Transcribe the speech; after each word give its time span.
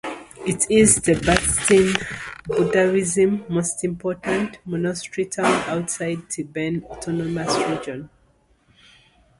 It 0.47 0.65
is 0.71 0.99
Tibetan 0.99 1.93
Buddhism's 2.47 3.47
most 3.51 3.83
important 3.83 4.57
monastery 4.65 5.27
town 5.27 5.45
outside 5.69 6.17
the 6.23 6.43
Tibetan 6.43 6.83
Autonomous 6.85 7.55
Region. 7.69 8.09